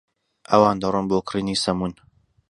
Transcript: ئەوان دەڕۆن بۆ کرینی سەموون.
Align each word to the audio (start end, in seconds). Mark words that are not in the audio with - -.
ئەوان 0.49 0.75
دەڕۆن 0.81 1.05
بۆ 1.09 1.17
کرینی 1.27 1.61
سەموون. 1.63 1.93